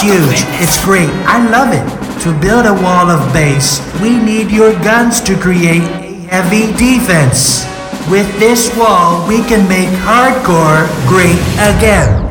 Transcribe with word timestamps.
huge. 0.00 0.46
It's 0.62 0.82
great. 0.84 1.10
I 1.26 1.42
love 1.50 1.74
it. 1.74 1.84
To 2.22 2.32
build 2.40 2.66
a 2.66 2.74
wall 2.82 3.10
of 3.10 3.32
bass, 3.32 3.80
we 4.02 4.18
need 4.18 4.50
your 4.50 4.72
guns 4.82 5.20
to 5.22 5.36
create 5.36 5.82
a 5.82 6.12
heavy 6.30 6.66
defense. 6.76 7.64
With 8.10 8.28
this 8.38 8.74
wall, 8.76 9.26
we 9.28 9.38
can 9.42 9.68
make 9.68 9.88
hardcore 10.06 10.86
great 11.06 11.38
again. 11.58 12.24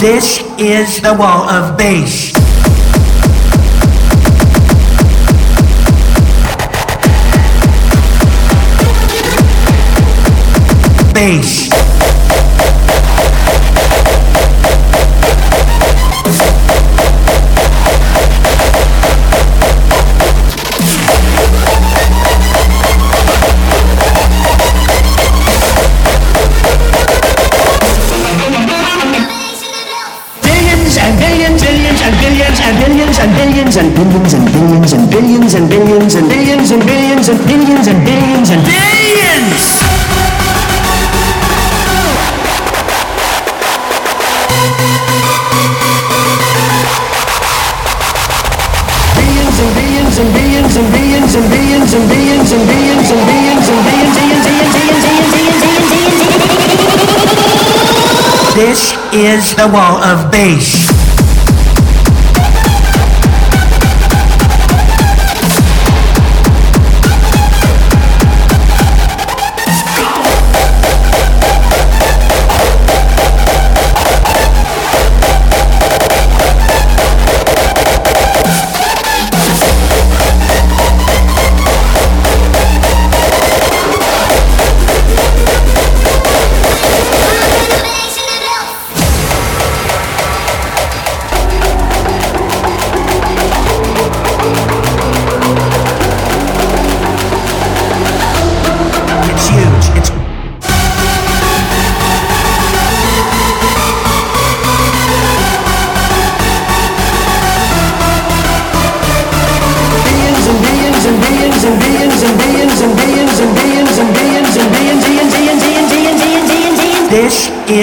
This 0.00 0.42
is 0.58 1.00
the 1.00 1.14
wall 1.18 1.48
of 1.50 1.76
bass. 1.76 2.37
Bass. 11.18 11.68
and 31.00 31.18
billions 32.70 32.96
and 32.96 33.24
billions 33.50 33.76
and 33.76 34.54
billions 34.54 34.92
and 34.92 35.10
billions 35.10 35.54
and 35.54 35.68
billions 35.68 36.70
and 36.70 36.86
billions 36.86 37.28
and 37.28 37.46
billions 37.46 37.88
and 37.88 38.06
billions 38.06 38.50
and 38.50 38.64
billions 38.64 39.87
This 58.58 58.92
is 59.14 59.54
the 59.54 59.70
wall 59.72 60.02
of 60.02 60.32
bass. 60.32 60.87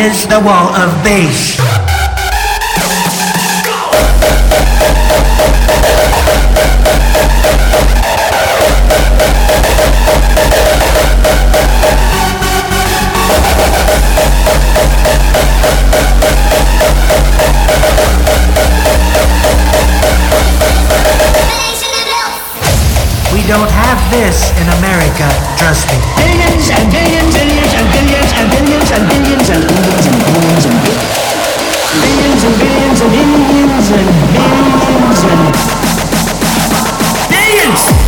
Is 0.06 0.28
the 0.28 0.40
wall 0.40 0.70
of 0.76 1.04
bass. 1.04 1.65
Don't 23.56 23.72
have 23.72 23.96
this 24.12 24.52
in 24.60 24.68
America, 24.84 25.24
trust 25.56 25.88
me. 25.88 25.96
Billions 26.20 26.68
and 26.76 26.92
billions, 26.92 27.32
billions 27.32 27.72
and 27.72 27.88
billions 27.96 28.32
and 28.36 28.52
billions 28.52 28.92
and 28.92 29.08
billions 29.08 29.48
and 29.48 29.64
billions 29.64 30.04
and 30.04 30.20
billions 30.28 30.66
and 30.66 30.76
billions 30.84 32.44
and 32.44 32.56
billions 32.60 33.00
and 33.00 33.12
billions 33.16 33.88
and 33.96 34.12
billions 34.36 35.24
and 35.24 35.40
billions. 37.32 38.05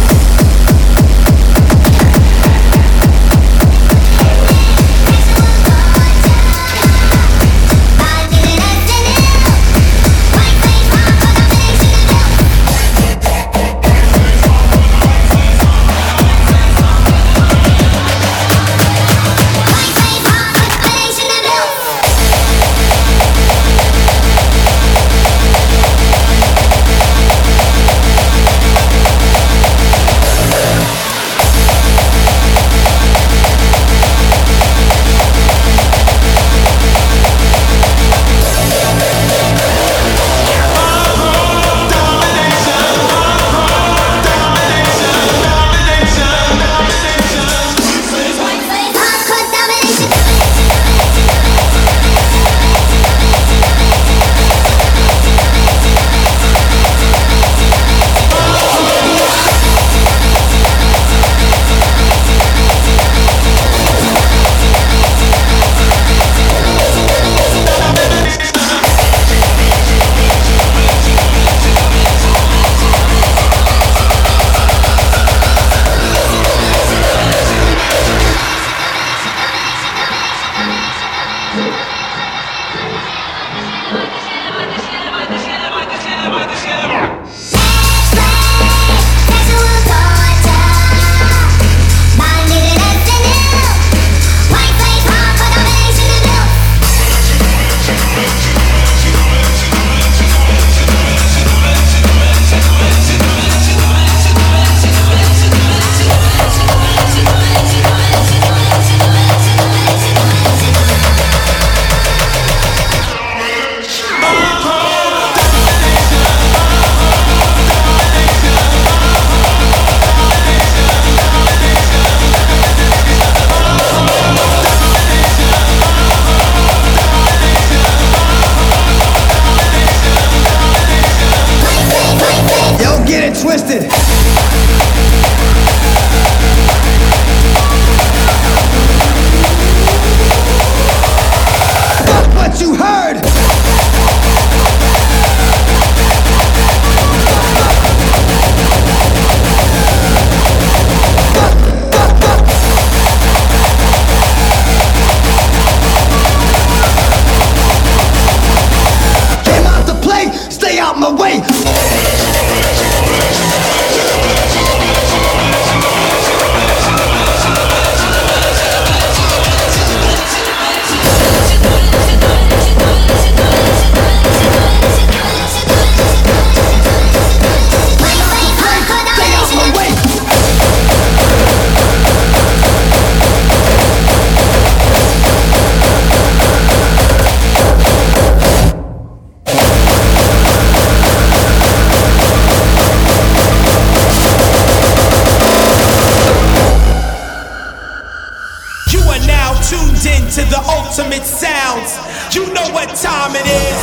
Tuned 199.67 200.05
in 200.07 200.23
to 200.31 200.47
the 200.47 200.61
ultimate 200.63 201.25
sounds. 201.27 201.99
You 202.33 202.47
know 202.53 202.71
what 202.71 202.87
time 202.95 203.35
it 203.35 203.43
is. 203.43 203.81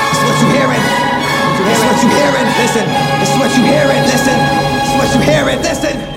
This 0.00 0.16
is 0.16 0.24
what 0.24 0.38
you 0.40 0.48
hearing. 0.56 0.84
This 1.60 1.76
is 1.76 1.84
what 1.84 1.98
you 2.00 2.08
hearing. 2.08 2.48
Listen. 2.56 2.86
This 3.20 3.28
is 3.28 3.38
what 3.38 3.52
you 3.52 3.64
hearing. 3.64 4.02
Listen. 4.08 4.38
This 4.80 4.88
is 4.88 4.96
what 4.96 5.08
you 5.14 5.20
hearing. 5.28 5.58
Listen. 5.60 6.15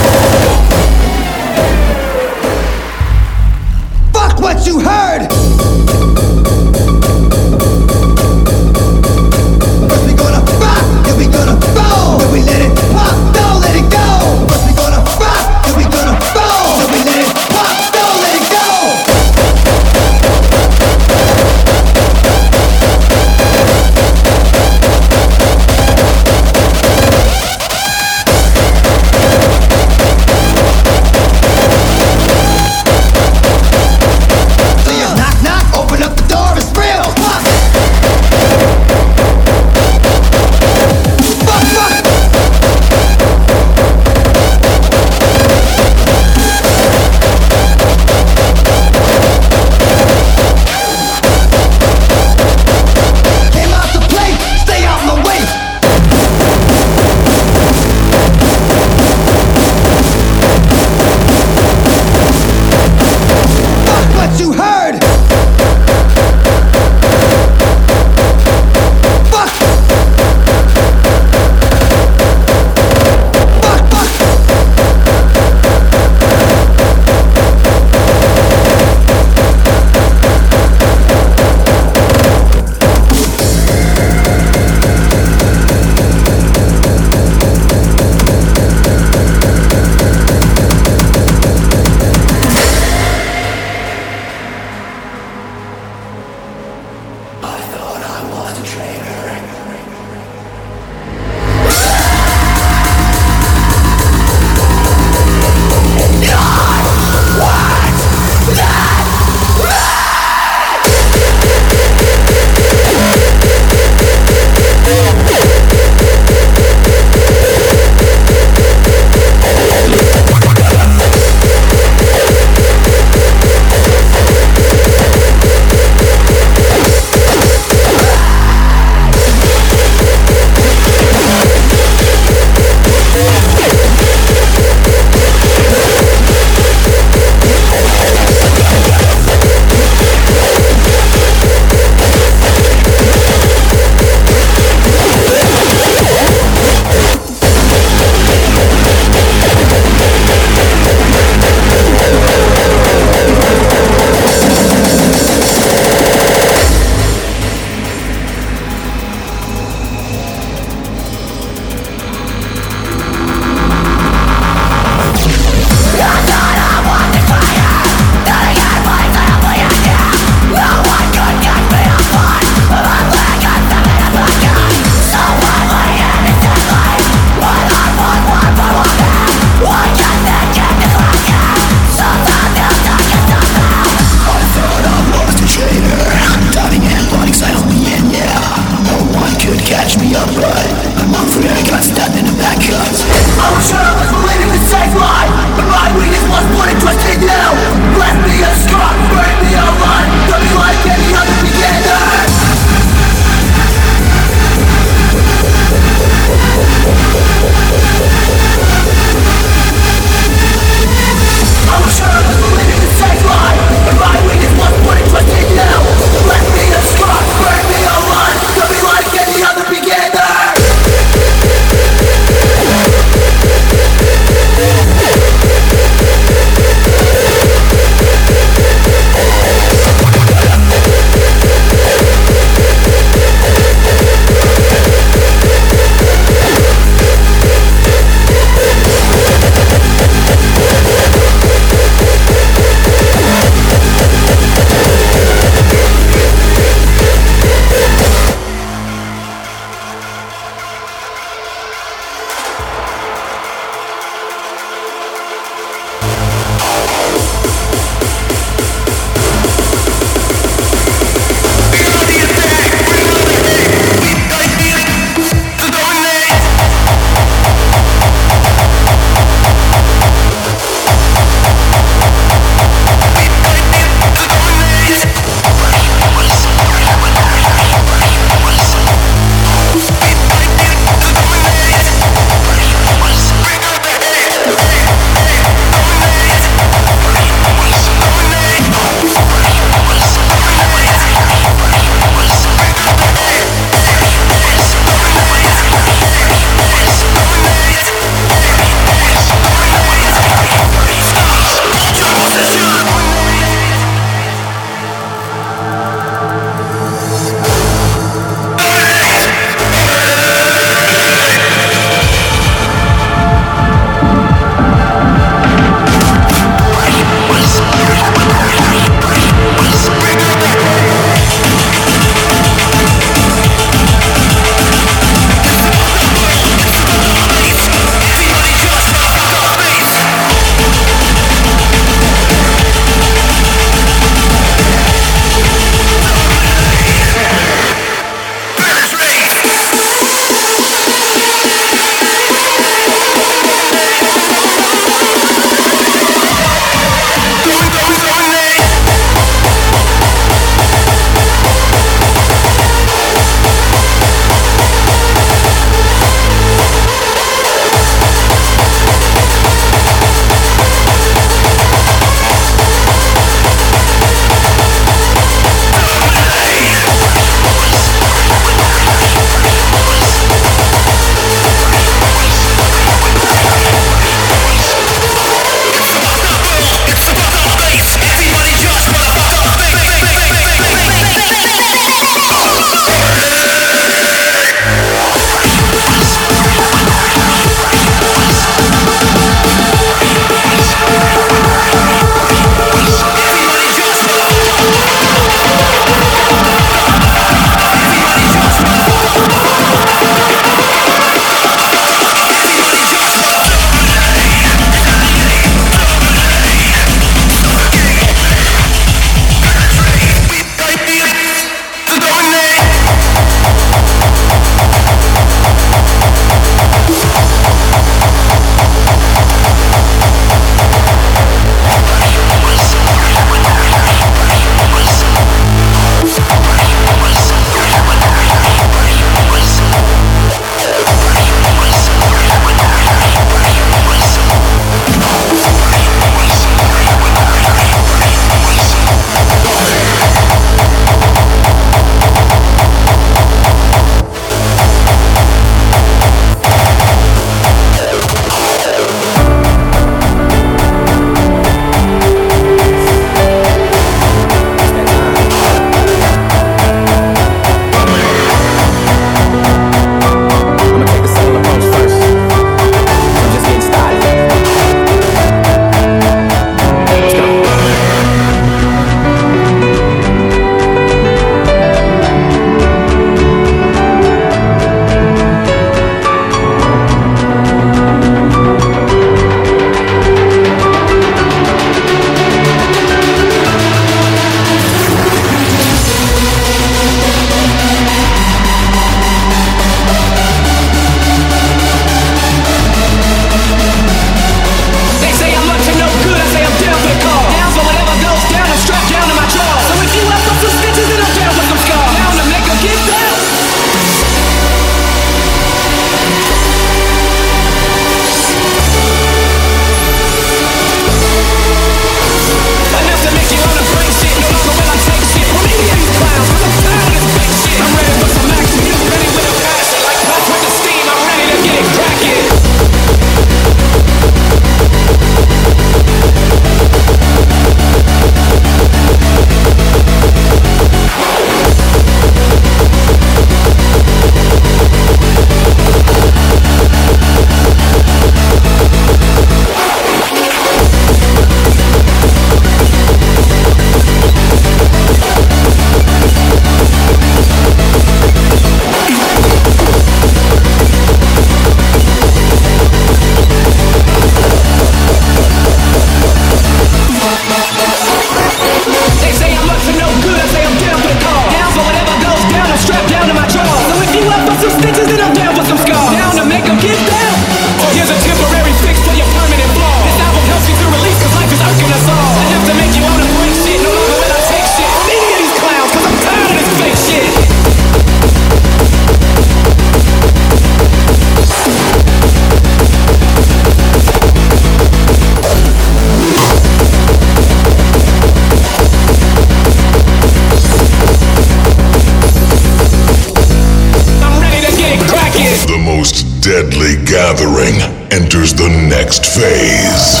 next 598.92 599.06
phase. 599.06 600.00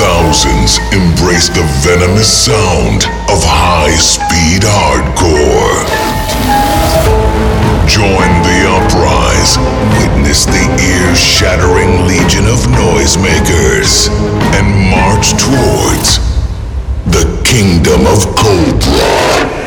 Thousands 0.00 0.78
embrace 0.96 1.50
the 1.50 1.62
venomous 1.84 2.26
sound 2.26 3.04
of 3.28 3.44
high 3.44 3.92
speed 3.96 4.62
hardcore. 4.64 5.84
Join 7.84 8.32
the 8.48 8.64
uprise, 8.80 9.58
witness 10.00 10.46
the 10.46 10.64
ear 10.80 11.14
shattering 11.14 12.06
legion 12.06 12.46
of 12.46 12.64
noisemakers, 12.72 14.08
and 14.56 14.66
march 14.88 15.36
towards 15.36 16.16
the 17.12 17.28
kingdom 17.44 18.06
of 18.06 18.24
Cobra. 18.34 19.59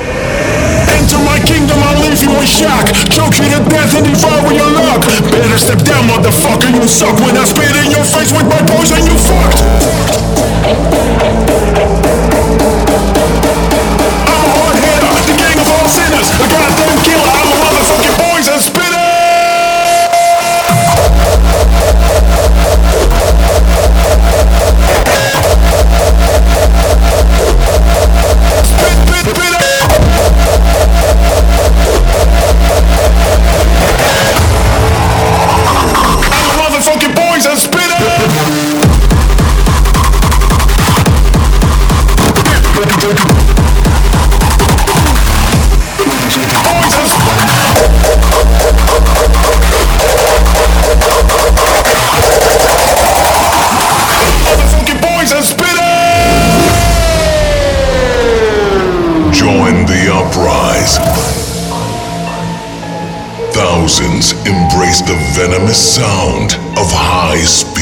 Enter 1.04 1.20
my 1.20 1.38
kingdom, 1.44 1.76
I'll 1.84 2.00
leave 2.00 2.24
you 2.24 2.32
in 2.32 2.46
shock. 2.48 2.88
Choke 3.12 3.36
you 3.36 3.52
to 3.52 3.60
death 3.68 3.94
and 3.94 4.06
devour 4.08 4.54
your 4.54 4.72
luck. 4.72 5.04
Better 5.04 5.58
step 5.60 5.80
down, 5.84 6.08
motherfucker, 6.08 6.72
you 6.72 6.88
suck 6.88 7.20
When 7.20 7.36
I 7.36 7.44
spit 7.44 7.76
in 7.76 7.92
your 7.92 8.06
face 8.06 8.32
with 8.32 8.48
my 8.48 8.62
poison, 8.64 9.04
you 9.06 9.18
fucked. 9.20 9.60
the 65.74 65.80
sound 65.80 66.54
of 66.78 66.92
high 66.92 67.44
speed. 67.46 67.73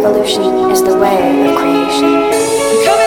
Evolution 0.00 0.70
is 0.70 0.82
the 0.82 0.96
way 0.96 1.46
of 1.46 1.56
creation. 1.58 2.99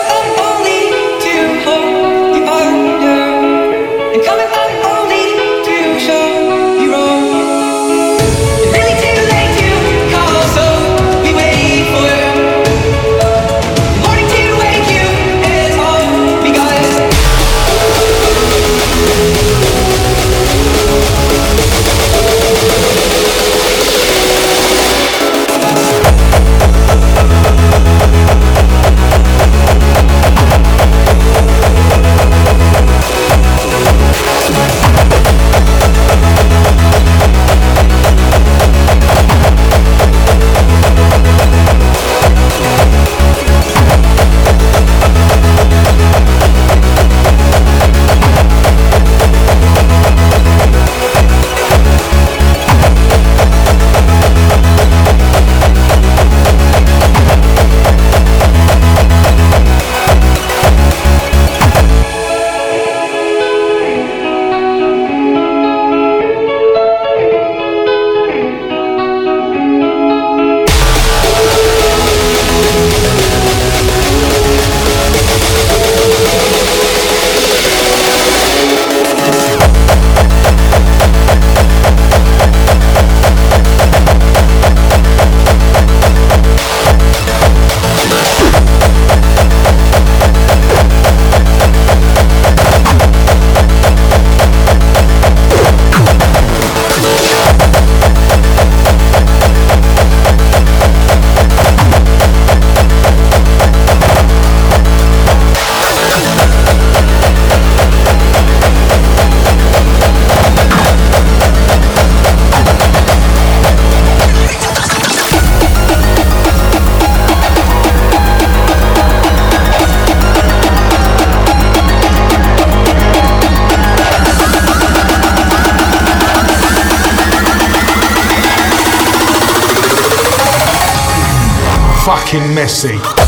Fucking 132.34 132.54
messy. 132.54 133.23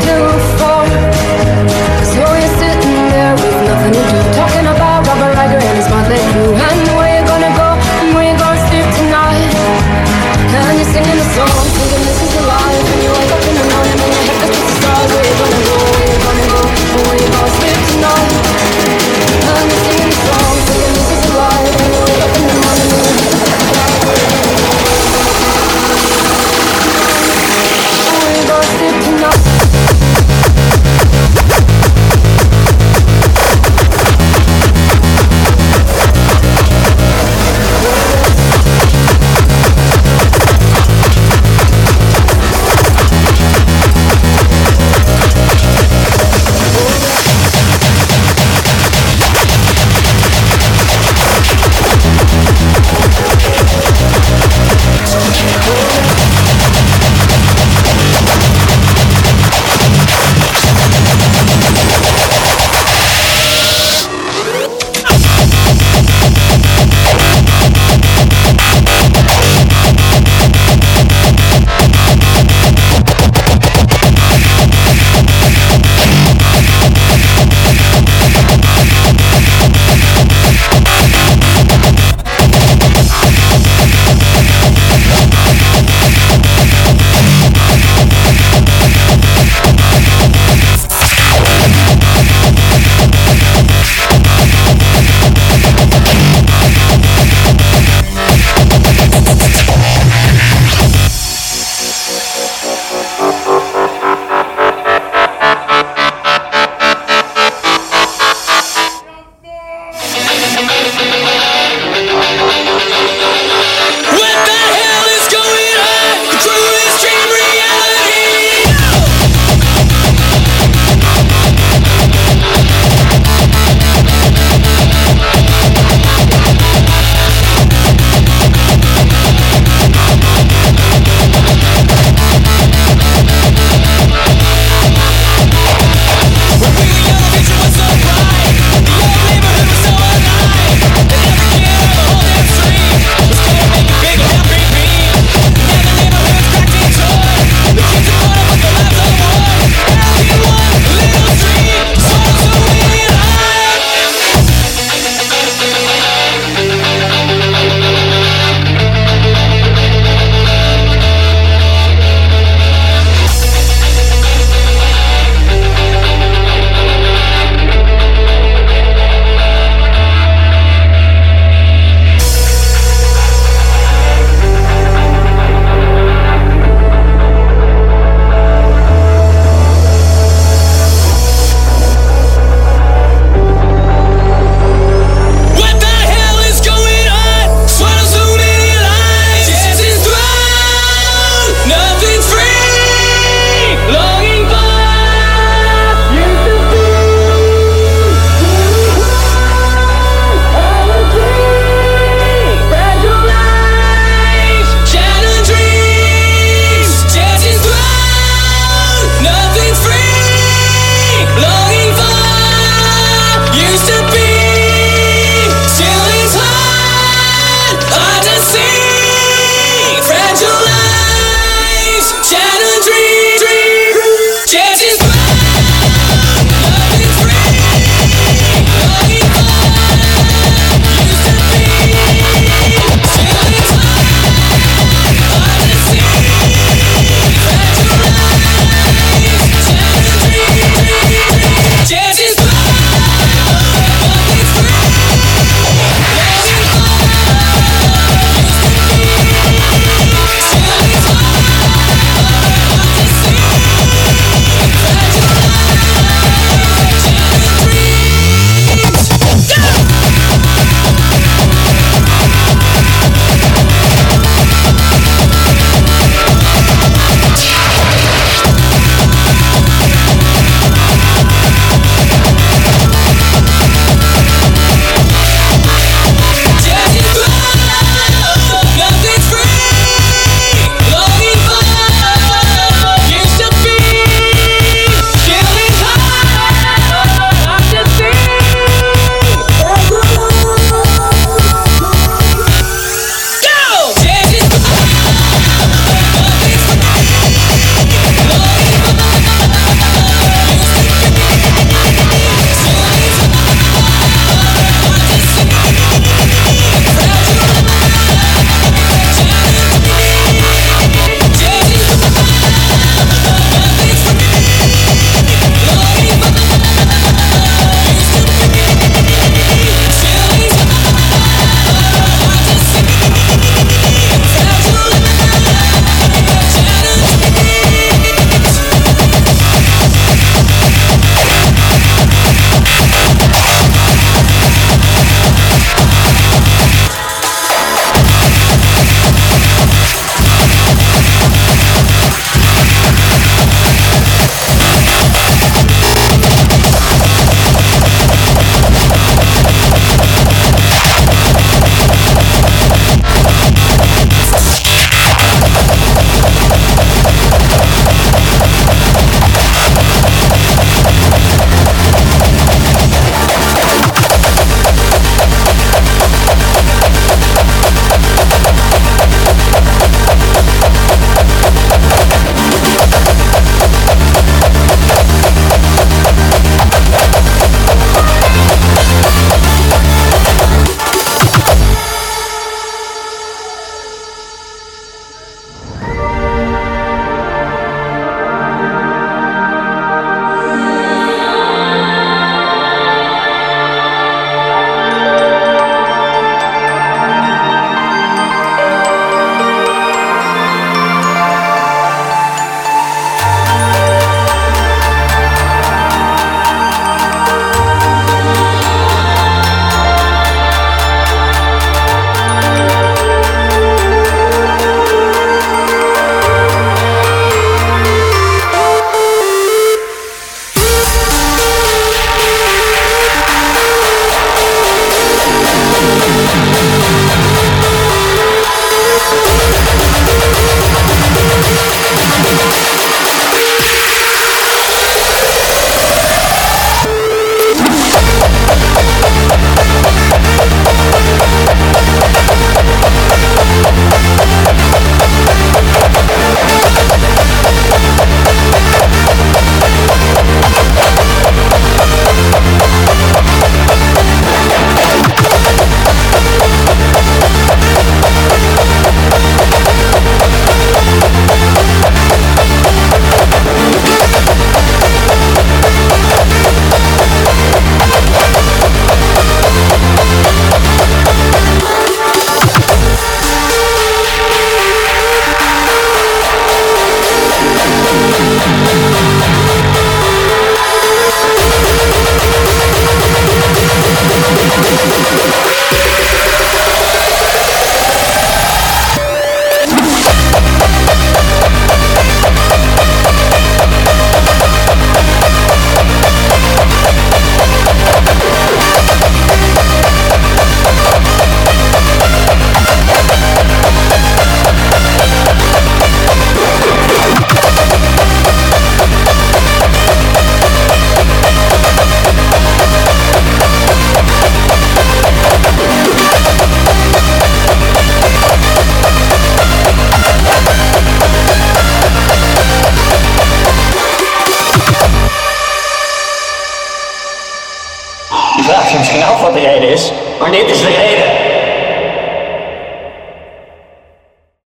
down 0.00 0.58
to 0.58 0.61